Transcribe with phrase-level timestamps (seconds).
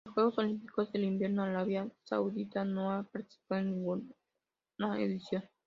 [0.03, 4.09] En los Juegos Olímpicos de Invierno Arabia Saudita no ha participado en ninguna
[4.99, 5.43] edición.